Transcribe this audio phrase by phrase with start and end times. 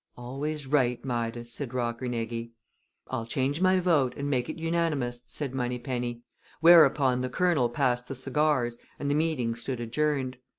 [0.17, 2.53] "Always right, Midas," said Rockernegie.
[3.09, 6.23] "I'll change my vote and make it unanimous," said Moneypenny,
[6.59, 10.37] whereupon the Colonel passed the cigars and the meeting stood adjourned.